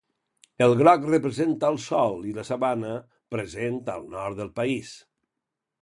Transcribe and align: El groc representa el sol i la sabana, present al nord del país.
El 0.67 0.71
groc 0.79 1.03
representa 1.09 1.69
el 1.75 1.77
sol 1.85 2.25
i 2.31 2.35
la 2.39 2.47
sabana, 2.51 2.97
present 3.37 3.81
al 3.99 4.11
nord 4.19 4.41
del 4.43 4.55
país. 4.63 5.01